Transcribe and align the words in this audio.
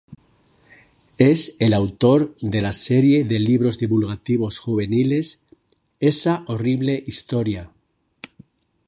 Es 1.19 1.55
el 1.59 1.75
autor 1.75 2.33
de 2.41 2.63
la 2.63 2.73
serie 2.73 3.23
de 3.23 3.37
libros 3.37 3.77
divulgativos 3.77 4.57
juveniles 4.57 5.43
"Esa 5.99 6.43
Horrible 6.47 7.03
Historia". 7.05 7.69